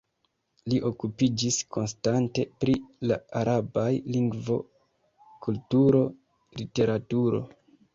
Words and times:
Li 0.71 0.77
okupiĝis 0.89 1.59
konstante 1.77 2.47
pri 2.65 2.75
la 3.11 3.19
arabaj 3.43 3.87
lingvo, 4.19 4.61
kulturo, 5.49 6.07
literaturo. 6.63 7.49